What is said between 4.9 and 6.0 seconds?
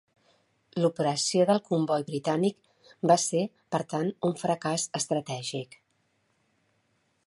estratègic.